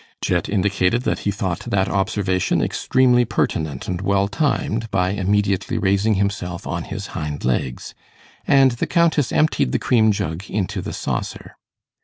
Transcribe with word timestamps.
Jet 0.19 0.49
indicated 0.49 1.03
that 1.03 1.19
he 1.29 1.31
thought 1.31 1.59
that 1.59 1.87
observation 1.87 2.59
extremely 2.59 3.23
pertinent 3.23 3.87
and 3.87 4.01
well 4.01 4.27
timed, 4.27 4.89
by 4.89 5.11
immediately 5.11 5.77
raising 5.77 6.15
himself 6.15 6.65
on 6.65 6.85
his 6.85 7.05
hind 7.13 7.45
legs, 7.45 7.93
and 8.47 8.71
the 8.71 8.87
Countess 8.87 9.31
emptied 9.31 9.73
the 9.73 9.77
cream 9.77 10.11
jug 10.11 10.49
into 10.49 10.81
the 10.81 10.89
saucer. 10.91 11.55